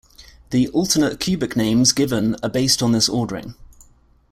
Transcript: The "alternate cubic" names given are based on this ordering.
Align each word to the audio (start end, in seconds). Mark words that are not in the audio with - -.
The 0.49 0.67
"alternate 0.69 1.19
cubic" 1.19 1.55
names 1.55 1.91
given 1.91 2.35
are 2.41 2.49
based 2.49 2.81
on 2.81 2.91
this 2.91 3.07
ordering. 3.07 3.53